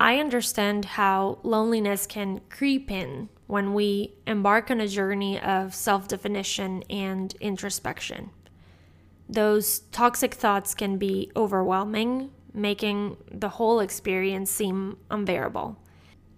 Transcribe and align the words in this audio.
I 0.00 0.18
understand 0.18 0.84
how 0.84 1.38
loneliness 1.42 2.06
can 2.06 2.40
creep 2.50 2.90
in 2.90 3.28
when 3.46 3.74
we 3.74 4.14
embark 4.26 4.70
on 4.70 4.80
a 4.80 4.88
journey 4.88 5.40
of 5.40 5.74
self 5.74 6.08
definition 6.08 6.82
and 6.90 7.34
introspection. 7.40 8.30
Those 9.28 9.80
toxic 9.92 10.34
thoughts 10.34 10.74
can 10.74 10.98
be 10.98 11.30
overwhelming, 11.36 12.30
making 12.52 13.16
the 13.30 13.48
whole 13.50 13.80
experience 13.80 14.50
seem 14.50 14.98
unbearable. 15.10 15.78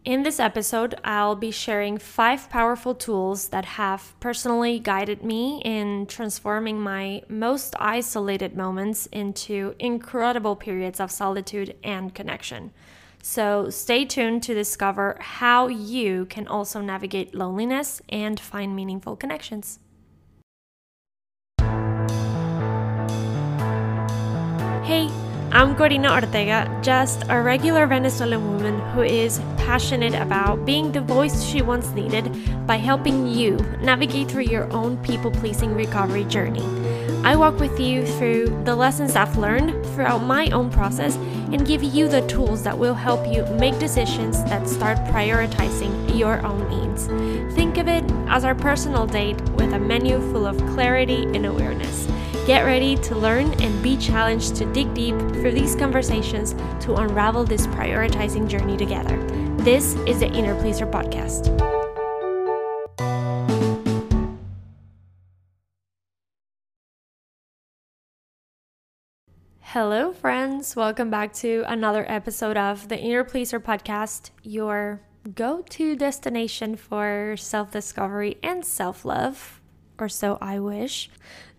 In 0.05 0.23
this 0.23 0.39
episode, 0.39 0.95
I'll 1.03 1.35
be 1.35 1.51
sharing 1.51 1.99
five 1.99 2.49
powerful 2.49 2.95
tools 2.95 3.49
that 3.49 3.65
have 3.65 4.15
personally 4.21 4.79
guided 4.79 5.25
me 5.25 5.61
in 5.65 6.07
transforming 6.07 6.81
my 6.81 7.23
most 7.29 7.75
isolated 7.81 8.57
moments 8.57 9.07
into 9.07 9.75
incredible 9.81 10.55
periods 10.55 11.01
of 11.01 11.11
solitude 11.11 11.75
and 11.83 12.15
connection. 12.15 12.71
So, 13.29 13.71
stay 13.71 14.05
tuned 14.05 14.45
to 14.45 14.55
discover 14.55 15.17
how 15.19 15.67
you 15.67 16.27
can 16.27 16.47
also 16.47 16.81
navigate 16.81 17.35
loneliness 17.35 18.01
and 18.09 18.39
find 18.39 18.77
meaningful 18.77 19.17
connections. 19.17 19.81
Hey, 24.87 25.11
I'm 25.51 25.75
Corina 25.75 26.13
Ortega, 26.15 26.71
just 26.83 27.25
a 27.29 27.43
regular 27.43 27.89
Venezuelan 27.89 28.47
woman 28.47 28.79
who 28.95 29.03
is 29.03 29.41
passionate 29.57 30.15
about 30.15 30.65
being 30.65 30.93
the 30.93 31.01
voice 31.01 31.43
she 31.43 31.63
once 31.63 31.91
needed 31.91 32.31
by 32.65 32.77
helping 32.77 33.27
you 33.27 33.57
navigate 33.83 34.31
through 34.31 34.45
your 34.45 34.73
own 34.73 34.99
people 34.99 35.33
pleasing 35.33 35.75
recovery 35.75 36.23
journey. 36.27 36.63
I 37.25 37.35
walk 37.35 37.59
with 37.59 37.81
you 37.81 38.07
through 38.07 38.63
the 38.63 38.77
lessons 38.77 39.17
I've 39.17 39.37
learned 39.37 39.85
throughout 39.95 40.23
my 40.23 40.49
own 40.51 40.71
process 40.71 41.19
and 41.53 41.67
give 41.67 41.83
you 41.83 42.09
the 42.09 42.27
tools 42.27 42.63
that 42.63 42.77
will 42.77 42.95
help 42.95 43.27
you 43.27 43.45
make 43.59 43.79
decisions 43.79 44.43
that 44.45 44.69
start 44.69 44.99
prioritizing 45.09 46.17
your 46.17 46.45
own 46.45 46.69
needs. 46.69 47.07
Think 47.55 47.79
of 47.79 47.89
it 47.89 48.05
as 48.29 48.45
our 48.45 48.55
personal 48.55 49.07
date 49.07 49.41
with 49.51 49.73
a 49.73 49.79
menu 49.79 50.21
full 50.33 50.47
of 50.47 50.57
clarity 50.75 51.25
and 51.35 51.47
awareness. 51.47 52.07
Get 52.47 52.65
ready 52.65 52.97
to 52.97 53.17
learn 53.17 53.53
and 53.61 53.83
be 53.83 53.97
challenged 53.97 54.57
to 54.57 54.73
dig 54.73 54.95
deep 54.95 55.19
through 55.19 55.53
these 55.53 55.75
conversations 55.75 56.55
to 56.85 56.95
unravel 56.95 57.45
this 57.45 57.67
prioritizing 57.69 58.49
journey 58.49 58.77
together. 58.77 59.17
This 59.57 59.95
is 60.07 60.21
the 60.21 60.29
Inner 60.29 60.59
Pleaser 60.61 60.87
Podcast. 60.87 61.76
Hello, 69.79 70.11
friends. 70.11 70.75
Welcome 70.75 71.11
back 71.11 71.35
to 71.35 71.63
another 71.67 72.07
episode 72.11 72.57
of 72.57 72.89
the 72.89 72.99
Inner 72.99 73.25
Pleaser 73.25 73.61
Podcast, 73.61 74.31
your 74.43 75.03
go 75.35 75.61
to 75.69 75.95
destination 75.95 76.77
for 76.77 77.35
self 77.37 77.73
discovery 77.73 78.39
and 78.43 78.65
self 78.65 79.05
love, 79.05 79.61
or 79.99 80.09
so 80.09 80.39
I 80.41 80.61
wish. 80.61 81.11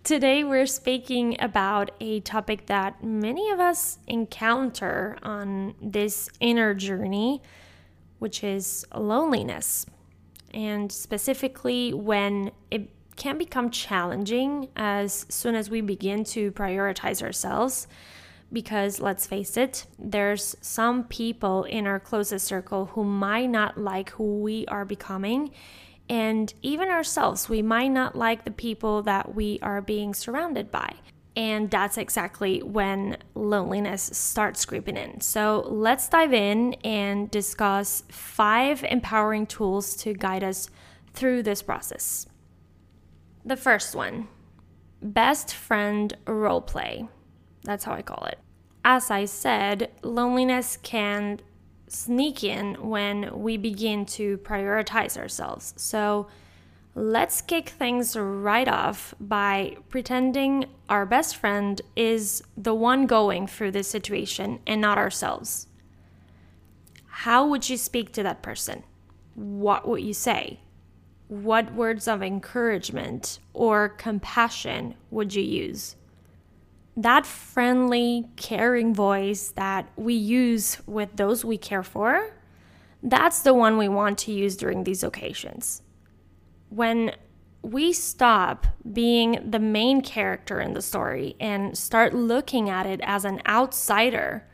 Today, 0.03 0.43
we're 0.43 0.65
speaking 0.65 1.37
about 1.39 1.91
a 1.99 2.21
topic 2.21 2.65
that 2.65 3.03
many 3.03 3.51
of 3.51 3.59
us 3.59 3.99
encounter 4.07 5.19
on 5.21 5.75
this 5.79 6.27
inner 6.39 6.73
journey, 6.73 7.43
which 8.17 8.43
is 8.43 8.83
loneliness. 8.95 9.85
And 10.55 10.91
specifically, 10.91 11.93
when 11.93 12.49
it 12.71 12.89
can 13.17 13.37
become 13.37 13.69
challenging 13.69 14.69
as 14.75 15.25
soon 15.29 15.55
as 15.55 15.69
we 15.69 15.81
begin 15.81 16.23
to 16.23 16.51
prioritize 16.53 17.21
ourselves. 17.21 17.87
Because 18.53 19.01
let's 19.01 19.27
face 19.27 19.57
it, 19.57 19.85
there's 19.99 20.55
some 20.61 21.03
people 21.03 21.65
in 21.65 21.85
our 21.85 21.99
closest 21.99 22.47
circle 22.47 22.85
who 22.85 23.03
might 23.03 23.47
not 23.47 23.77
like 23.77 24.11
who 24.11 24.39
we 24.39 24.65
are 24.67 24.85
becoming 24.85 25.51
and 26.09 26.53
even 26.61 26.89
ourselves, 26.89 27.49
we 27.49 27.61
might 27.61 27.89
not 27.89 28.15
like 28.15 28.45
the 28.45 28.51
people 28.51 29.01
that 29.03 29.35
we 29.35 29.59
are 29.61 29.81
being 29.81 30.13
surrounded 30.13 30.71
by. 30.71 30.93
And 31.35 31.69
that's 31.69 31.97
exactly 31.97 32.63
when 32.63 33.17
loneliness 33.35 34.09
starts 34.13 34.65
creeping 34.65 34.97
in. 34.97 35.21
So 35.21 35.67
let's 35.67 36.07
dive 36.09 36.33
in 36.33 36.73
and 36.83 37.29
discuss 37.29 38.03
five 38.09 38.83
empowering 38.83 39.45
tools 39.45 39.95
to 39.97 40.13
guide 40.13 40.43
us 40.43 40.69
through 41.13 41.43
this 41.43 41.61
process. 41.61 42.25
The 43.47 43.55
first 43.55 43.95
one 43.95 44.27
best 45.01 45.53
friend 45.53 46.13
role 46.27 46.59
play. 46.59 47.07
That's 47.63 47.85
how 47.85 47.93
I 47.93 48.01
call 48.01 48.25
it. 48.25 48.39
As 48.83 49.09
I 49.09 49.23
said, 49.23 49.89
loneliness 50.03 50.77
can 50.83 51.39
sneak 51.87 52.43
in 52.43 52.75
when 52.89 53.41
we 53.41 53.55
begin 53.55 54.05
to 54.17 54.37
prioritize 54.39 55.17
ourselves. 55.17 55.73
So 55.77 56.27
let's 56.93 57.39
kick 57.39 57.69
things 57.69 58.17
right 58.17 58.67
off 58.67 59.15
by 59.17 59.77
pretending 59.87 60.65
our 60.89 61.05
best 61.05 61.37
friend 61.37 61.81
is 61.95 62.43
the 62.57 62.75
one 62.75 63.05
going 63.05 63.47
through 63.47 63.71
this 63.71 63.87
situation 63.87 64.59
and 64.67 64.81
not 64.81 64.97
ourselves. 64.97 65.67
How 67.05 67.47
would 67.47 67.69
you 67.69 67.77
speak 67.77 68.11
to 68.11 68.23
that 68.23 68.41
person? 68.41 68.83
What 69.35 69.87
would 69.87 70.01
you 70.01 70.13
say? 70.13 70.59
What 71.27 71.73
words 71.73 72.07
of 72.07 72.23
encouragement 72.23 73.39
or 73.53 73.89
compassion 73.89 74.95
would 75.11 75.33
you 75.33 75.43
use? 75.43 75.95
that 76.97 77.27
friendly, 77.27 78.27
caring 78.35 78.93
voice 78.93 79.49
that 79.49 79.87
we 79.95 80.15
use 80.15 80.79
with 80.87 81.15
those 81.15 81.45
we 81.45 81.57
care 81.57 81.83
for, 81.83 82.33
that's 83.03 83.41
the 83.43 83.53
one 83.53 83.77
we 83.77 83.87
want 83.87 84.17
to 84.17 84.31
use 84.31 84.57
during 84.57 84.83
these 84.83 85.03
occasions. 85.03 85.83
When 86.69 87.11
we 87.61 87.93
stop 87.93 88.65
being 88.91 89.39
the 89.49 89.59
main 89.59 90.01
character 90.01 90.59
in 90.59 90.73
the 90.73 90.81
story 90.81 91.35
and 91.39 91.77
start 91.77 92.15
looking 92.15 92.67
at 92.67 92.87
it 92.87 92.99
as 93.03 93.25
an 93.25 93.41
outsider, 93.47 94.47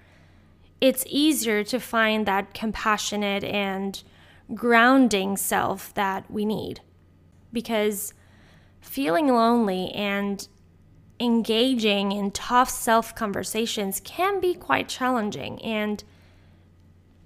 it's 0.81 1.05
easier 1.07 1.63
to 1.63 1.79
find 1.79 2.25
that 2.25 2.53
compassionate 2.53 3.45
and 3.45 4.03
grounding 4.53 5.37
self 5.37 5.93
that 5.93 6.29
we 6.29 6.45
need. 6.45 6.81
Because 7.51 8.13
feeling 8.81 9.27
lonely 9.27 9.91
and 9.91 10.47
engaging 11.19 12.11
in 12.11 12.31
tough 12.31 12.69
self 12.69 13.15
conversations 13.15 14.01
can 14.03 14.39
be 14.39 14.53
quite 14.53 14.89
challenging 14.89 15.61
and 15.61 16.03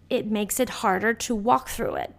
it 0.09 0.27
makes 0.27 0.59
it 0.59 0.69
harder 0.69 1.13
to 1.13 1.35
walk 1.35 1.69
through 1.69 1.95
it. 1.95 2.13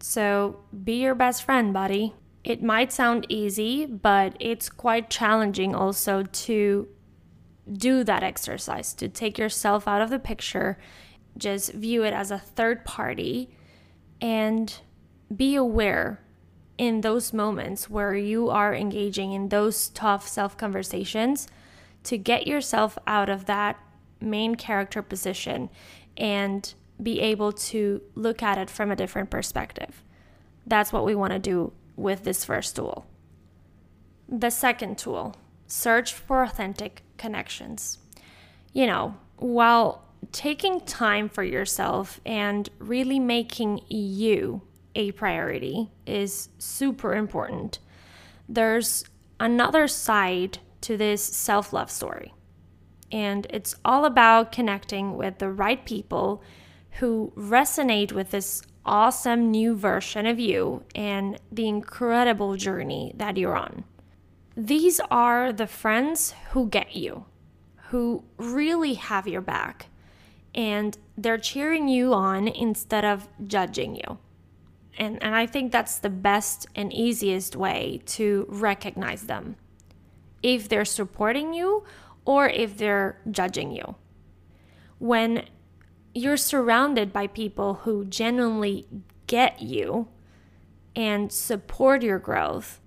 So 0.00 0.60
be 0.84 1.02
your 1.02 1.14
best 1.14 1.42
friend, 1.42 1.72
buddy. 1.72 2.14
It 2.42 2.62
might 2.62 2.92
sound 2.92 3.26
easy, 3.28 3.86
but 3.86 4.36
it's 4.38 4.68
quite 4.68 5.10
challenging 5.10 5.74
also 5.74 6.24
to 6.24 6.88
do 7.70 8.04
that 8.04 8.22
exercise, 8.22 8.92
to 8.94 9.08
take 9.08 9.38
yourself 9.38 9.88
out 9.88 10.02
of 10.02 10.10
the 10.10 10.18
picture, 10.18 10.78
just 11.38 11.72
view 11.72 12.04
it 12.04 12.12
as 12.12 12.30
a 12.30 12.38
third 12.38 12.84
party, 12.84 13.50
and 14.20 14.80
be 15.34 15.54
aware 15.54 16.20
in 16.76 17.00
those 17.00 17.32
moments 17.32 17.88
where 17.88 18.14
you 18.14 18.50
are 18.50 18.74
engaging 18.74 19.32
in 19.32 19.48
those 19.48 19.88
tough 19.90 20.26
self 20.26 20.56
conversations 20.56 21.46
to 22.02 22.18
get 22.18 22.46
yourself 22.46 22.98
out 23.06 23.28
of 23.28 23.46
that 23.46 23.78
main 24.20 24.54
character 24.54 25.02
position 25.02 25.70
and 26.16 26.74
be 27.02 27.20
able 27.20 27.52
to 27.52 28.00
look 28.14 28.42
at 28.42 28.58
it 28.58 28.70
from 28.70 28.90
a 28.90 28.96
different 28.96 29.30
perspective. 29.30 30.02
That's 30.66 30.92
what 30.92 31.04
we 31.04 31.14
want 31.14 31.32
to 31.32 31.38
do 31.38 31.72
with 31.96 32.24
this 32.24 32.44
first 32.44 32.76
tool. 32.76 33.06
The 34.28 34.50
second 34.50 34.98
tool 34.98 35.36
search 35.66 36.12
for 36.12 36.42
authentic 36.42 37.02
connections. 37.16 37.98
You 38.72 38.86
know, 38.86 39.16
while 39.36 40.04
taking 40.32 40.80
time 40.80 41.28
for 41.28 41.42
yourself 41.42 42.20
and 42.24 42.68
really 42.78 43.18
making 43.18 43.80
you 43.88 44.62
a 44.94 45.12
priority 45.12 45.90
is 46.06 46.48
super 46.58 47.14
important. 47.14 47.78
There's 48.48 49.04
another 49.40 49.88
side 49.88 50.58
to 50.82 50.96
this 50.96 51.22
self 51.22 51.72
love 51.72 51.90
story, 51.90 52.34
and 53.10 53.46
it's 53.50 53.74
all 53.84 54.04
about 54.04 54.52
connecting 54.52 55.16
with 55.16 55.38
the 55.38 55.50
right 55.50 55.84
people 55.84 56.42
who 56.98 57.32
resonate 57.36 58.12
with 58.12 58.30
this 58.30 58.62
awesome 58.86 59.50
new 59.50 59.74
version 59.74 60.26
of 60.26 60.38
you 60.38 60.84
and 60.94 61.38
the 61.50 61.66
incredible 61.66 62.56
journey 62.56 63.12
that 63.16 63.36
you're 63.36 63.56
on. 63.56 63.84
These 64.56 65.00
are 65.10 65.52
the 65.52 65.66
friends 65.66 66.34
who 66.50 66.68
get 66.68 66.94
you, 66.94 67.24
who 67.88 68.24
really 68.36 68.94
have 68.94 69.26
your 69.26 69.40
back, 69.40 69.86
and 70.54 70.96
they're 71.16 71.38
cheering 71.38 71.88
you 71.88 72.12
on 72.12 72.48
instead 72.48 73.04
of 73.04 73.28
judging 73.46 73.96
you. 73.96 74.18
And, 74.96 75.20
and 75.22 75.34
I 75.34 75.46
think 75.46 75.72
that's 75.72 75.98
the 75.98 76.10
best 76.10 76.66
and 76.74 76.92
easiest 76.92 77.56
way 77.56 78.00
to 78.06 78.46
recognize 78.48 79.22
them. 79.22 79.56
If 80.42 80.68
they're 80.68 80.84
supporting 80.84 81.52
you 81.52 81.84
or 82.24 82.48
if 82.48 82.76
they're 82.76 83.20
judging 83.30 83.72
you. 83.72 83.96
When 84.98 85.46
you're 86.14 86.36
surrounded 86.36 87.12
by 87.12 87.26
people 87.26 87.74
who 87.82 88.04
genuinely 88.04 88.86
get 89.26 89.60
you 89.60 90.08
and 90.94 91.32
support 91.32 92.02
your 92.02 92.18
growth, 92.18 92.80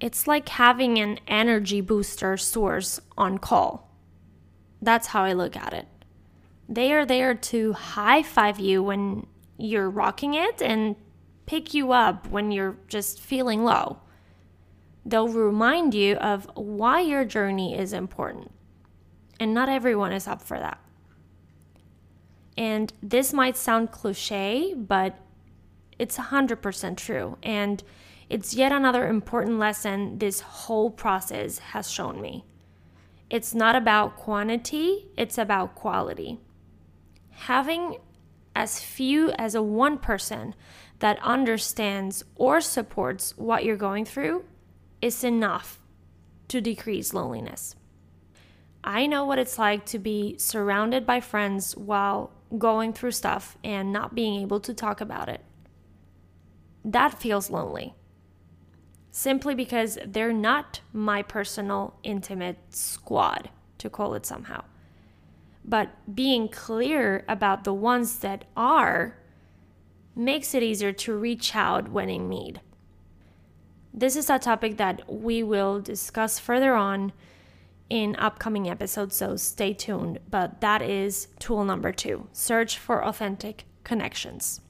it's 0.00 0.26
like 0.26 0.48
having 0.48 0.98
an 0.98 1.20
energy 1.28 1.80
booster 1.80 2.36
source 2.36 3.00
on 3.16 3.38
call. 3.38 3.94
That's 4.82 5.08
how 5.08 5.24
I 5.24 5.32
look 5.32 5.56
at 5.56 5.72
it. 5.72 5.86
They 6.68 6.92
are 6.92 7.06
there 7.06 7.34
to 7.34 7.72
high 7.72 8.22
five 8.22 8.60
you 8.60 8.82
when 8.82 9.26
you're 9.56 9.90
rocking 9.90 10.34
it 10.34 10.60
and 10.60 10.96
pick 11.46 11.72
you 11.72 11.92
up 11.92 12.28
when 12.28 12.50
you're 12.52 12.76
just 12.88 13.20
feeling 13.20 13.64
low. 13.64 13.98
They'll 15.04 15.28
remind 15.28 15.94
you 15.94 16.16
of 16.16 16.48
why 16.54 17.00
your 17.00 17.24
journey 17.24 17.76
is 17.76 17.92
important. 17.94 18.52
And 19.40 19.54
not 19.54 19.68
everyone 19.68 20.12
is 20.12 20.28
up 20.28 20.42
for 20.42 20.58
that. 20.58 20.78
And 22.58 22.92
this 23.02 23.32
might 23.32 23.56
sound 23.56 23.92
cliche, 23.92 24.74
but 24.76 25.18
it's 25.98 26.18
100% 26.18 26.96
true. 26.96 27.38
And 27.42 27.82
it's 28.28 28.52
yet 28.52 28.72
another 28.72 29.08
important 29.08 29.58
lesson 29.58 30.18
this 30.18 30.40
whole 30.40 30.90
process 30.90 31.58
has 31.58 31.90
shown 31.90 32.20
me. 32.20 32.44
It's 33.30 33.54
not 33.54 33.74
about 33.74 34.16
quantity, 34.16 35.06
it's 35.16 35.38
about 35.38 35.74
quality. 35.74 36.40
Having 37.42 37.98
as 38.54 38.80
few 38.80 39.30
as 39.38 39.54
a 39.54 39.62
one 39.62 39.98
person 39.98 40.54
that 40.98 41.22
understands 41.22 42.24
or 42.34 42.60
supports 42.60 43.36
what 43.38 43.64
you're 43.64 43.76
going 43.76 44.04
through 44.04 44.44
is 45.00 45.22
enough 45.22 45.80
to 46.48 46.60
decrease 46.60 47.14
loneliness. 47.14 47.76
I 48.82 49.06
know 49.06 49.24
what 49.24 49.38
it's 49.38 49.58
like 49.58 49.86
to 49.86 49.98
be 49.98 50.36
surrounded 50.38 51.06
by 51.06 51.20
friends 51.20 51.76
while 51.76 52.32
going 52.58 52.92
through 52.92 53.12
stuff 53.12 53.56
and 53.62 53.92
not 53.92 54.14
being 54.14 54.40
able 54.40 54.60
to 54.60 54.74
talk 54.74 55.00
about 55.00 55.28
it. 55.28 55.42
That 56.84 57.20
feels 57.20 57.50
lonely. 57.50 57.94
Simply 59.10 59.54
because 59.54 59.96
they're 60.04 60.32
not 60.32 60.80
my 60.92 61.22
personal, 61.22 61.94
intimate 62.02 62.58
squad, 62.70 63.50
to 63.78 63.88
call 63.88 64.14
it 64.14 64.26
somehow. 64.26 64.64
But 65.68 66.14
being 66.14 66.48
clear 66.48 67.24
about 67.28 67.64
the 67.64 67.74
ones 67.74 68.20
that 68.20 68.46
are 68.56 69.18
makes 70.16 70.54
it 70.54 70.62
easier 70.62 70.92
to 70.92 71.14
reach 71.14 71.54
out 71.54 71.90
when 71.90 72.08
in 72.08 72.28
need. 72.28 72.62
This 73.92 74.16
is 74.16 74.30
a 74.30 74.38
topic 74.38 74.78
that 74.78 75.02
we 75.12 75.42
will 75.42 75.80
discuss 75.80 76.38
further 76.38 76.74
on 76.74 77.12
in 77.90 78.16
upcoming 78.16 78.68
episodes, 78.68 79.16
so 79.16 79.36
stay 79.36 79.74
tuned. 79.74 80.20
But 80.30 80.62
that 80.62 80.80
is 80.80 81.28
tool 81.38 81.64
number 81.64 81.92
two 81.92 82.28
search 82.32 82.78
for 82.78 83.04
authentic 83.04 83.66
connections. 83.84 84.62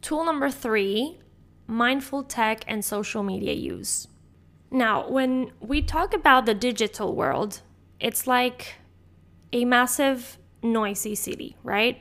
Tool 0.00 0.24
number 0.24 0.50
three 0.50 1.18
mindful 1.66 2.22
tech 2.22 2.64
and 2.66 2.82
social 2.82 3.22
media 3.22 3.52
use. 3.52 4.08
Now, 4.70 5.06
when 5.06 5.52
we 5.60 5.82
talk 5.82 6.14
about 6.14 6.46
the 6.46 6.54
digital 6.54 7.14
world, 7.14 7.60
it's 8.00 8.26
like 8.26 8.76
a 9.52 9.64
massive, 9.64 10.38
noisy 10.62 11.14
city, 11.14 11.56
right? 11.62 12.00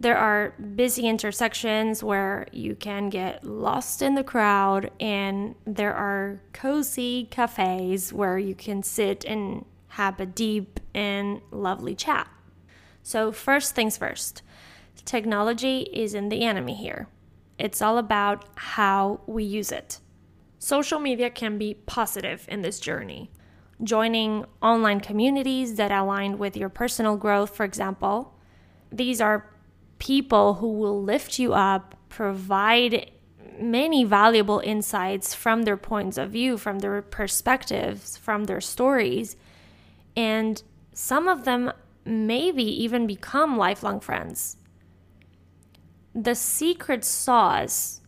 There 0.00 0.16
are 0.16 0.54
busy 0.76 1.08
intersections 1.08 2.04
where 2.04 2.46
you 2.52 2.76
can 2.76 3.08
get 3.08 3.44
lost 3.44 4.00
in 4.00 4.14
the 4.14 4.22
crowd, 4.22 4.92
and 5.00 5.56
there 5.66 5.94
are 5.94 6.40
cozy 6.52 7.26
cafes 7.30 8.12
where 8.12 8.38
you 8.38 8.54
can 8.54 8.84
sit 8.84 9.24
and 9.24 9.64
have 9.88 10.20
a 10.20 10.26
deep 10.26 10.78
and 10.94 11.40
lovely 11.50 11.96
chat. 11.96 12.28
So, 13.02 13.32
first 13.32 13.74
things 13.74 13.96
first, 13.96 14.42
technology 15.04 15.88
isn't 15.92 16.28
the 16.28 16.44
enemy 16.44 16.74
here. 16.74 17.08
It's 17.58 17.82
all 17.82 17.98
about 17.98 18.44
how 18.54 19.20
we 19.26 19.42
use 19.42 19.72
it. 19.72 19.98
Social 20.60 21.00
media 21.00 21.30
can 21.30 21.58
be 21.58 21.74
positive 21.74 22.46
in 22.48 22.62
this 22.62 22.78
journey. 22.78 23.32
Joining 23.82 24.44
online 24.60 25.00
communities 25.00 25.76
that 25.76 25.92
align 25.92 26.38
with 26.38 26.56
your 26.56 26.68
personal 26.68 27.16
growth, 27.16 27.54
for 27.54 27.64
example, 27.64 28.34
these 28.90 29.20
are 29.20 29.48
people 29.98 30.54
who 30.54 30.72
will 30.72 31.02
lift 31.02 31.38
you 31.38 31.54
up, 31.54 31.94
provide 32.08 33.10
many 33.60 34.04
valuable 34.04 34.60
insights 34.60 35.34
from 35.34 35.62
their 35.62 35.76
points 35.76 36.18
of 36.18 36.30
view, 36.30 36.56
from 36.58 36.80
their 36.80 37.02
perspectives, 37.02 38.16
from 38.16 38.44
their 38.44 38.60
stories. 38.60 39.36
And 40.16 40.62
some 40.92 41.28
of 41.28 41.44
them 41.44 41.72
maybe 42.04 42.64
even 42.64 43.06
become 43.06 43.56
lifelong 43.56 44.00
friends. 44.00 44.56
The 46.14 46.34
secret 46.34 47.04
sauce 47.04 48.00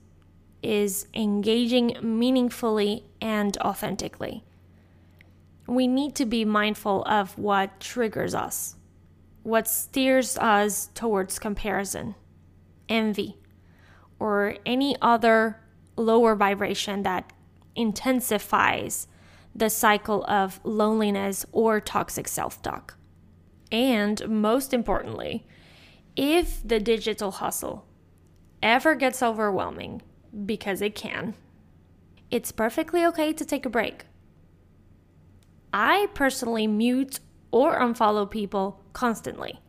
is 0.62 1.06
engaging 1.14 1.96
meaningfully 2.02 3.05
and 3.20 3.56
authentically. 3.58 4.44
We 5.70 5.87
need 5.87 6.17
to 6.17 6.26
be 6.26 6.44
mindful 6.44 7.05
of 7.05 7.38
what 7.38 7.78
triggers 7.78 8.34
us 8.34 8.76
what 9.43 9.67
steers 9.67 10.37
us 10.38 10.90
towards 10.94 11.38
comparison, 11.38 12.14
envy, 12.88 13.38
or 14.19 14.56
any 14.67 14.94
other 15.00 15.61
lower 15.96 16.34
vibration 16.34 17.02
that 17.02 17.32
intensifies 17.75 19.06
the 19.55 19.70
cycle 19.70 20.25
of 20.25 20.61
loneliness 20.62 21.46
or 21.52 21.81
toxic 21.81 22.28
self 22.28 22.61
talk. 22.62 22.96
And 23.73 24.28
most 24.28 24.75
importantly, 24.75 25.46
if 26.16 26.61
the 26.66 26.81
digital 26.81 27.31
hustle 27.31 27.87
ever 28.62 28.94
gets 28.94 29.23
overwhelming, 29.23 30.02
because 30.44 30.82
it 30.82 30.94
can, 30.94 31.34
it's 32.31 32.52
perfectly 32.52 33.05
okay 33.06 33.32
to 33.32 33.44
take 33.44 33.64
a 33.64 33.70
break. 33.70 34.05
I 35.72 36.08
personally 36.14 36.67
mute 36.67 37.20
or 37.50 37.78
unfollow 37.78 38.31
people 38.31 38.81
constantly. 38.93 39.61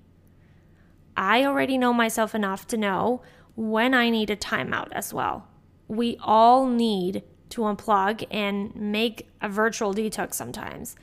I 1.15 1.45
already 1.45 1.77
know 1.77 1.93
myself 1.93 2.33
enough 2.33 2.67
to 2.67 2.77
know 2.77 3.21
when 3.55 3.93
I 3.93 4.09
need 4.09 4.29
a 4.29 4.35
timeout 4.35 4.91
as 4.91 5.13
well. 5.13 5.47
We 5.87 6.17
all 6.21 6.67
need 6.67 7.23
to 7.49 7.61
unplug 7.61 8.25
and 8.31 8.73
make 8.75 9.29
a 9.41 9.49
virtual 9.49 9.93
detox 9.93 10.35
sometimes. 10.35 10.95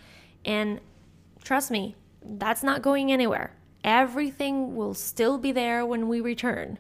And 0.44 0.80
trust 1.44 1.70
me, 1.70 1.94
that's 2.24 2.62
not 2.62 2.82
going 2.82 3.12
anywhere. 3.12 3.54
Everything 3.84 4.74
will 4.74 4.94
still 4.94 5.38
be 5.38 5.52
there 5.52 5.84
when 5.84 6.08
we 6.08 6.20
return. 6.20 6.78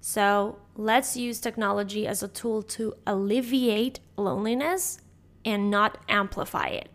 So 0.00 0.58
let's 0.76 1.16
use 1.16 1.40
technology 1.40 2.06
as 2.06 2.22
a 2.22 2.28
tool 2.28 2.62
to 2.62 2.94
alleviate 3.06 4.00
loneliness 4.16 5.00
and 5.44 5.70
not 5.70 5.98
amplify 6.08 6.68
it. 6.68 6.88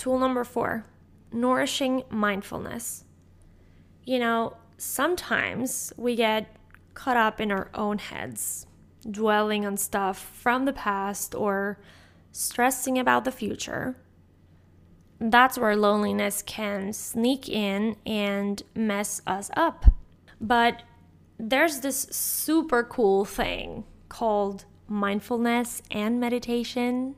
Tool 0.00 0.18
number 0.18 0.44
four 0.44 0.86
nourishing 1.30 2.04
mindfulness. 2.08 3.04
You 4.02 4.18
know, 4.18 4.56
sometimes 4.78 5.92
we 5.94 6.16
get 6.16 6.56
caught 6.94 7.18
up 7.18 7.38
in 7.38 7.52
our 7.52 7.68
own 7.74 7.98
heads, 7.98 8.66
dwelling 9.10 9.66
on 9.66 9.76
stuff 9.76 10.18
from 10.18 10.64
the 10.64 10.72
past 10.72 11.34
or 11.34 11.78
stressing 12.32 12.98
about 12.98 13.26
the 13.26 13.30
future. 13.30 13.94
That's 15.18 15.58
where 15.58 15.76
loneliness 15.76 16.40
can 16.40 16.94
sneak 16.94 17.46
in 17.50 17.96
and 18.06 18.62
mess 18.74 19.20
us 19.26 19.50
up. 19.54 19.84
But 20.40 20.82
there's 21.38 21.80
this 21.80 22.08
super 22.10 22.82
cool 22.84 23.26
thing 23.26 23.84
called 24.08 24.64
mindfulness 24.88 25.82
and 25.90 26.18
meditation 26.18 27.16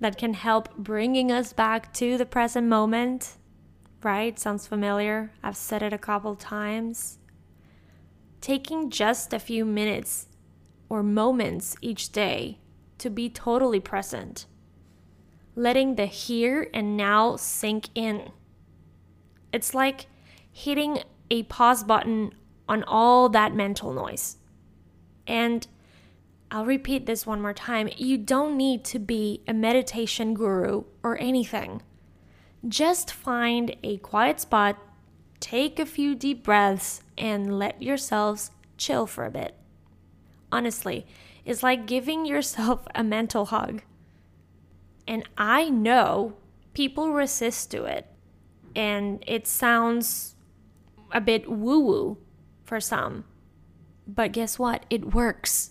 that 0.00 0.18
can 0.18 0.34
help 0.34 0.76
bringing 0.76 1.32
us 1.32 1.52
back 1.52 1.92
to 1.94 2.16
the 2.16 2.26
present 2.26 2.66
moment. 2.66 3.36
Right? 4.02 4.38
Sounds 4.38 4.66
familiar. 4.66 5.32
I've 5.42 5.56
said 5.56 5.82
it 5.82 5.92
a 5.92 5.98
couple 5.98 6.36
times. 6.36 7.18
Taking 8.40 8.90
just 8.90 9.32
a 9.32 9.38
few 9.38 9.64
minutes 9.64 10.28
or 10.88 11.02
moments 11.02 11.76
each 11.80 12.12
day 12.12 12.58
to 12.98 13.10
be 13.10 13.28
totally 13.28 13.80
present. 13.80 14.46
Letting 15.54 15.96
the 15.96 16.06
here 16.06 16.68
and 16.72 16.96
now 16.96 17.36
sink 17.36 17.88
in. 17.94 18.30
It's 19.52 19.74
like 19.74 20.06
hitting 20.52 21.00
a 21.30 21.44
pause 21.44 21.82
button 21.82 22.34
on 22.68 22.84
all 22.84 23.28
that 23.30 23.54
mental 23.54 23.92
noise. 23.92 24.36
And 25.26 25.66
I'll 26.50 26.64
repeat 26.64 27.06
this 27.06 27.26
one 27.26 27.40
more 27.40 27.52
time. 27.52 27.88
You 27.96 28.18
don't 28.18 28.56
need 28.56 28.84
to 28.86 28.98
be 28.98 29.42
a 29.48 29.52
meditation 29.52 30.34
guru 30.34 30.84
or 31.02 31.18
anything. 31.18 31.82
Just 32.66 33.12
find 33.12 33.76
a 33.82 33.98
quiet 33.98 34.40
spot, 34.40 34.78
take 35.40 35.78
a 35.78 35.86
few 35.86 36.14
deep 36.14 36.44
breaths, 36.44 37.02
and 37.18 37.58
let 37.58 37.82
yourselves 37.82 38.50
chill 38.76 39.06
for 39.06 39.24
a 39.24 39.30
bit. 39.30 39.56
Honestly, 40.52 41.06
it's 41.44 41.62
like 41.62 41.86
giving 41.86 42.24
yourself 42.24 42.86
a 42.94 43.02
mental 43.02 43.46
hug. 43.46 43.82
And 45.06 45.28
I 45.36 45.68
know 45.68 46.36
people 46.74 47.12
resist 47.12 47.70
to 47.72 47.84
it, 47.84 48.06
and 48.74 49.22
it 49.26 49.46
sounds 49.46 50.34
a 51.12 51.20
bit 51.20 51.50
woo 51.50 51.80
woo 51.80 52.18
for 52.64 52.80
some. 52.80 53.24
But 54.06 54.32
guess 54.32 54.58
what? 54.58 54.86
It 54.90 55.14
works. 55.14 55.70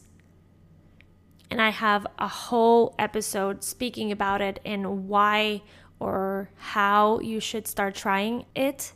And 1.56 1.62
I 1.62 1.70
have 1.70 2.06
a 2.20 2.28
whole 2.28 2.94
episode 3.00 3.64
speaking 3.64 4.12
about 4.12 4.42
it 4.42 4.60
and 4.66 5.08
why 5.08 5.62
or 6.02 6.50
how 6.58 7.22
you 7.22 7.40
should 7.40 7.66
start 7.66 7.96
trying 7.96 8.44
it. 8.56 8.92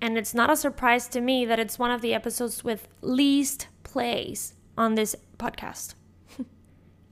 And 0.00 0.16
it's 0.16 0.32
not 0.32 0.48
a 0.48 0.56
surprise 0.56 1.08
to 1.08 1.20
me 1.20 1.44
that 1.44 1.58
it's 1.58 1.78
one 1.78 1.90
of 1.90 2.00
the 2.00 2.14
episodes 2.14 2.64
with 2.64 2.88
least 3.02 3.68
plays 3.82 4.54
on 4.78 4.94
this 4.94 5.14
podcast. 5.36 5.92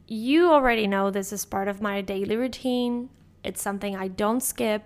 you 0.08 0.50
already 0.50 0.86
know 0.86 1.10
this 1.10 1.34
is 1.34 1.44
part 1.44 1.68
of 1.68 1.82
my 1.82 2.00
daily 2.00 2.38
routine. 2.38 3.10
It's 3.44 3.60
something 3.60 3.94
I 3.94 4.08
don't 4.08 4.42
skip 4.42 4.84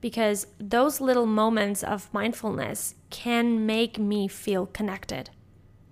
because 0.00 0.46
those 0.58 0.98
little 0.98 1.26
moments 1.26 1.82
of 1.82 2.08
mindfulness 2.14 2.94
can 3.10 3.66
make 3.66 3.98
me 3.98 4.28
feel 4.28 4.64
connected, 4.64 5.28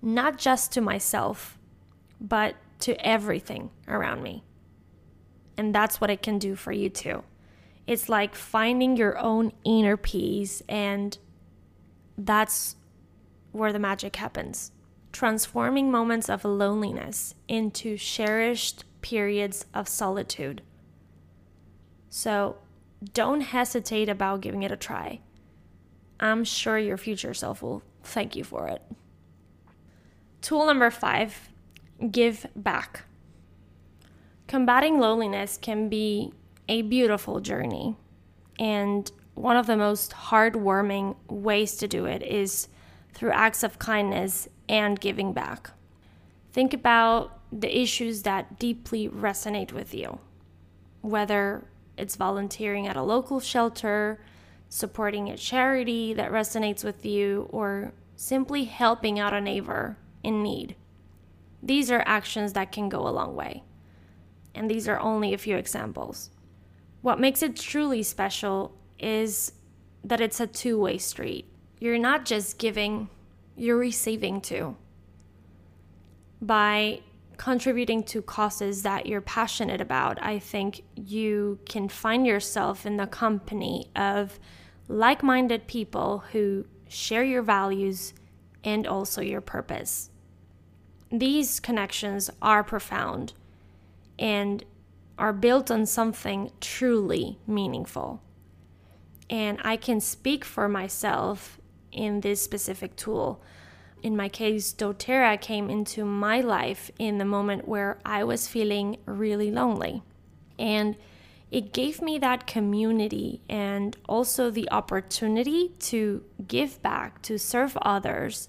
not 0.01 0.39
just 0.39 0.71
to 0.71 0.81
myself, 0.81 1.58
but 2.19 2.55
to 2.79 3.05
everything 3.05 3.71
around 3.87 4.23
me. 4.23 4.43
And 5.57 5.75
that's 5.75 5.99
what 5.99 6.09
it 6.09 6.21
can 6.21 6.39
do 6.39 6.55
for 6.55 6.71
you 6.71 6.89
too. 6.89 7.23
It's 7.85 8.07
like 8.07 8.35
finding 8.35 8.95
your 8.95 9.17
own 9.17 9.51
inner 9.65 9.97
peace, 9.97 10.61
and 10.69 11.17
that's 12.17 12.75
where 13.51 13.73
the 13.73 13.79
magic 13.79 14.15
happens. 14.15 14.71
Transforming 15.11 15.89
moments 15.89 16.29
of 16.29 16.45
loneliness 16.45 17.33
into 17.47 17.97
cherished 17.97 18.83
periods 19.01 19.65
of 19.73 19.87
solitude. 19.87 20.61
So 22.09 22.57
don't 23.13 23.41
hesitate 23.41 24.07
about 24.07 24.41
giving 24.41 24.63
it 24.63 24.71
a 24.71 24.77
try. 24.77 25.21
I'm 26.19 26.43
sure 26.43 26.77
your 26.77 26.97
future 26.97 27.33
self 27.33 27.61
will 27.61 27.81
thank 28.03 28.35
you 28.35 28.43
for 28.43 28.67
it. 28.67 28.81
Tool 30.41 30.65
number 30.65 30.91
five 30.91 31.49
give 32.11 32.45
back. 32.55 33.05
Combating 34.47 34.99
loneliness 34.99 35.57
can 35.61 35.89
be 35.89 36.33
a 36.67 36.81
beautiful 36.81 37.39
journey, 37.39 37.95
and 38.57 39.11
one 39.35 39.57
of 39.57 39.67
the 39.67 39.77
most 39.77 40.11
heartwarming 40.11 41.15
ways 41.27 41.77
to 41.77 41.87
do 41.87 42.05
it 42.05 42.21
is 42.23 42.67
through 43.13 43.31
acts 43.31 43.63
of 43.63 43.79
kindness 43.79 44.47
and 44.67 44.99
giving 44.99 45.33
back. 45.33 45.71
Think 46.51 46.73
about 46.73 47.39
the 47.51 47.79
issues 47.79 48.23
that 48.23 48.59
deeply 48.59 49.07
resonate 49.07 49.71
with 49.71 49.93
you, 49.93 50.19
whether 51.01 51.65
it's 51.97 52.15
volunteering 52.15 52.87
at 52.87 52.95
a 52.95 53.03
local 53.03 53.39
shelter, 53.39 54.19
supporting 54.67 55.29
a 55.29 55.37
charity 55.37 56.13
that 56.13 56.31
resonates 56.31 56.83
with 56.83 57.05
you, 57.05 57.47
or 57.51 57.93
simply 58.15 58.65
helping 58.65 59.19
out 59.19 59.33
a 59.33 59.41
neighbor 59.41 59.97
in 60.23 60.43
need. 60.43 60.75
These 61.61 61.91
are 61.91 62.03
actions 62.05 62.53
that 62.53 62.71
can 62.71 62.89
go 62.89 63.07
a 63.07 63.09
long 63.09 63.35
way. 63.35 63.63
And 64.55 64.69
these 64.69 64.87
are 64.87 64.99
only 64.99 65.33
a 65.33 65.37
few 65.37 65.55
examples. 65.57 66.29
What 67.01 67.19
makes 67.19 67.41
it 67.43 67.55
truly 67.55 68.03
special 68.03 68.75
is 68.99 69.53
that 70.03 70.21
it's 70.21 70.39
a 70.39 70.47
two 70.47 70.79
way 70.79 70.97
street. 70.97 71.45
You're 71.79 71.97
not 71.97 72.25
just 72.25 72.57
giving, 72.57 73.09
you're 73.55 73.77
receiving 73.77 74.41
too. 74.41 74.75
By 76.41 77.01
contributing 77.37 78.03
to 78.03 78.21
causes 78.21 78.83
that 78.83 79.05
you're 79.05 79.21
passionate 79.21 79.79
about, 79.79 80.21
I 80.21 80.39
think 80.39 80.83
you 80.95 81.59
can 81.65 81.87
find 81.87 82.27
yourself 82.27 82.85
in 82.85 82.97
the 82.97 83.07
company 83.07 83.89
of 83.95 84.39
like 84.87 85.23
minded 85.23 85.67
people 85.67 86.23
who 86.31 86.65
share 86.89 87.23
your 87.23 87.43
values 87.43 88.13
and 88.63 88.85
also 88.85 89.21
your 89.21 89.41
purpose. 89.41 90.09
These 91.11 91.59
connections 91.59 92.29
are 92.41 92.63
profound 92.63 93.33
and 94.17 94.63
are 95.17 95.33
built 95.33 95.71
on 95.71 95.85
something 95.85 96.51
truly 96.61 97.39
meaningful. 97.47 98.21
And 99.29 99.59
I 99.63 99.75
can 99.75 99.99
speak 99.99 100.45
for 100.45 100.67
myself 100.67 101.59
in 101.91 102.21
this 102.21 102.41
specific 102.41 102.95
tool. 102.95 103.41
In 104.01 104.15
my 104.15 104.29
case, 104.29 104.73
doTERRA 104.73 105.41
came 105.41 105.69
into 105.69 106.05
my 106.05 106.41
life 106.41 106.89
in 106.97 107.17
the 107.17 107.25
moment 107.25 107.67
where 107.67 107.99
I 108.05 108.23
was 108.23 108.47
feeling 108.47 108.97
really 109.05 109.51
lonely. 109.51 110.03
And 110.57 110.95
it 111.51 111.73
gave 111.73 112.01
me 112.01 112.19
that 112.19 112.47
community 112.47 113.41
and 113.49 113.97
also 114.07 114.51
the 114.51 114.71
opportunity 114.71 115.71
to 115.79 116.23
give 116.47 116.81
back, 116.81 117.21
to 117.23 117.37
serve 117.39 117.75
others, 117.81 118.47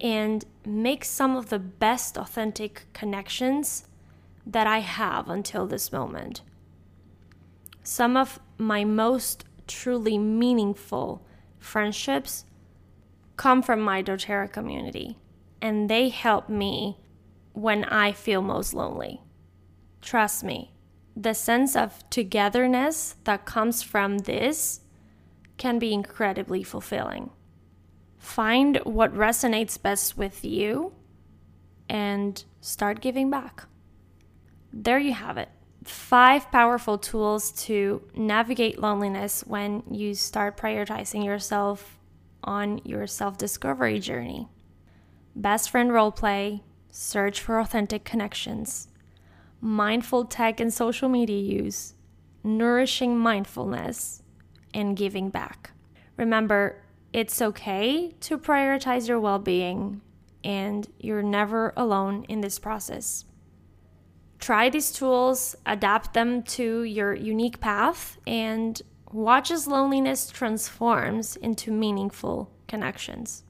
and 0.00 0.44
make 0.64 1.04
some 1.04 1.36
of 1.36 1.48
the 1.48 1.58
best 1.58 2.16
authentic 2.18 2.86
connections 2.92 3.86
that 4.46 4.66
I 4.66 4.78
have 4.78 5.28
until 5.28 5.66
this 5.66 5.90
moment. 5.90 6.42
Some 7.82 8.16
of 8.16 8.40
my 8.58 8.84
most 8.84 9.44
truly 9.66 10.18
meaningful 10.18 11.24
friendships 11.58 12.44
come 13.36 13.62
from 13.62 13.80
my 13.80 14.02
doTERRA 14.02 14.52
community, 14.52 15.18
and 15.60 15.88
they 15.88 16.08
help 16.08 16.48
me 16.48 16.98
when 17.52 17.84
I 17.84 18.12
feel 18.12 18.42
most 18.42 18.74
lonely. 18.74 19.20
Trust 20.02 20.44
me, 20.44 20.72
the 21.16 21.34
sense 21.34 21.74
of 21.74 22.08
togetherness 22.10 23.16
that 23.24 23.46
comes 23.46 23.82
from 23.82 24.18
this 24.18 24.80
can 25.56 25.78
be 25.78 25.92
incredibly 25.92 26.62
fulfilling. 26.62 27.30
Find 28.18 28.78
what 28.84 29.14
resonates 29.14 29.80
best 29.80 30.16
with 30.16 30.44
you 30.44 30.92
and 31.88 32.44
start 32.60 33.00
giving 33.00 33.30
back. 33.30 33.64
There 34.72 34.98
you 34.98 35.12
have 35.12 35.38
it. 35.38 35.48
Five 35.84 36.50
powerful 36.50 36.98
tools 36.98 37.52
to 37.64 38.02
navigate 38.14 38.80
loneliness 38.80 39.44
when 39.46 39.82
you 39.90 40.14
start 40.14 40.56
prioritizing 40.56 41.24
yourself 41.24 41.98
on 42.42 42.80
your 42.84 43.06
self 43.06 43.38
discovery 43.38 44.00
journey. 44.00 44.48
Best 45.34 45.70
friend 45.70 45.92
role 45.92 46.10
play, 46.10 46.62
search 46.90 47.40
for 47.40 47.60
authentic 47.60 48.04
connections, 48.04 48.88
mindful 49.60 50.24
tech 50.24 50.60
and 50.60 50.72
social 50.72 51.08
media 51.08 51.40
use, 51.40 51.94
nourishing 52.42 53.18
mindfulness, 53.18 54.22
and 54.72 54.96
giving 54.96 55.30
back. 55.30 55.72
Remember, 56.16 56.82
it's 57.12 57.40
okay 57.40 58.14
to 58.20 58.38
prioritize 58.38 59.08
your 59.08 59.20
well 59.20 59.38
being, 59.38 60.00
and 60.44 60.86
you're 60.98 61.22
never 61.22 61.72
alone 61.76 62.24
in 62.28 62.40
this 62.40 62.58
process. 62.58 63.24
Try 64.38 64.68
these 64.68 64.92
tools, 64.92 65.56
adapt 65.64 66.14
them 66.14 66.42
to 66.42 66.82
your 66.82 67.14
unique 67.14 67.60
path, 67.60 68.18
and 68.26 68.80
watch 69.10 69.50
as 69.50 69.66
loneliness 69.66 70.28
transforms 70.28 71.36
into 71.36 71.70
meaningful 71.70 72.50
connections. 72.68 73.44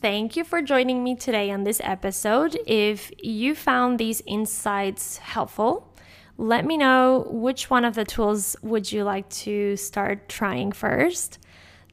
Thank 0.00 0.36
you 0.36 0.44
for 0.44 0.62
joining 0.62 1.02
me 1.02 1.16
today 1.16 1.50
on 1.50 1.64
this 1.64 1.80
episode. 1.82 2.56
If 2.66 3.10
you 3.20 3.54
found 3.54 3.98
these 3.98 4.22
insights 4.26 5.18
helpful, 5.18 5.92
let 6.36 6.64
me 6.64 6.76
know 6.76 7.26
which 7.28 7.68
one 7.68 7.84
of 7.84 7.96
the 7.96 8.04
tools 8.04 8.54
would 8.62 8.92
you 8.92 9.02
like 9.02 9.28
to 9.30 9.76
start 9.76 10.28
trying 10.28 10.70
first. 10.70 11.40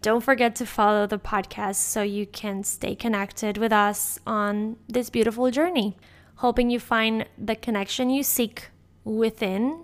Don't 0.06 0.22
forget 0.22 0.56
to 0.58 0.68
follow 0.68 1.08
the 1.08 1.18
podcast 1.18 1.78
so 1.78 2.04
you 2.04 2.28
can 2.28 2.64
stay 2.64 2.94
connected 2.94 3.58
with 3.58 3.74
us 3.74 4.20
on 4.28 4.76
this 4.88 5.10
beautiful 5.10 5.50
journey. 5.50 5.98
Hoping 6.36 6.70
you 6.70 6.80
find 6.80 7.26
the 7.40 7.56
connection 7.56 8.12
you 8.12 8.22
seek 8.22 8.70
within 9.04 9.82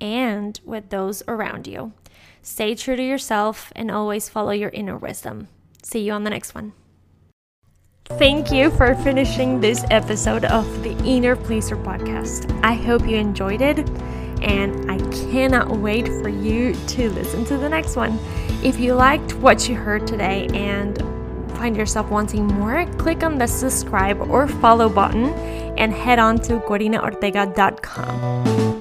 and 0.00 0.60
with 0.64 0.90
those 0.90 1.24
around 1.26 1.66
you. 1.66 1.92
Stay 2.40 2.76
true 2.76 2.94
to 2.94 3.02
yourself 3.02 3.72
and 3.74 3.90
always 3.90 4.28
follow 4.28 4.52
your 4.52 4.70
inner 4.70 4.96
wisdom. 4.96 5.48
See 5.82 6.02
you 6.02 6.12
on 6.12 6.22
the 6.22 6.30
next 6.30 6.54
one. 6.54 6.72
Thank 8.10 8.52
you 8.52 8.70
for 8.70 8.94
finishing 8.94 9.60
this 9.60 9.84
episode 9.90 10.44
of 10.44 10.84
the 10.84 10.96
Inner 11.04 11.34
Pleaser 11.34 11.76
podcast. 11.76 12.48
I 12.62 12.74
hope 12.74 13.08
you 13.08 13.16
enjoyed 13.16 13.60
it, 13.60 13.80
and 14.40 14.88
I 14.88 14.98
cannot 15.32 15.78
wait 15.78 16.06
for 16.06 16.28
you 16.28 16.74
to 16.74 17.10
listen 17.10 17.44
to 17.46 17.56
the 17.56 17.68
next 17.68 17.96
one. 17.96 18.20
If 18.64 18.80
you 18.80 18.94
liked 18.94 19.34
what 19.34 19.68
you 19.68 19.76
heard 19.76 20.06
today 20.06 20.48
and 20.54 20.96
find 21.58 21.76
yourself 21.76 22.10
wanting 22.10 22.46
more, 22.46 22.86
click 22.96 23.22
on 23.22 23.36
the 23.36 23.46
subscribe 23.46 24.18
or 24.30 24.48
follow 24.48 24.88
button 24.88 25.34
and 25.76 25.92
head 25.92 26.18
on 26.18 26.38
to 26.38 26.60
corinaortega.com. 26.60 28.73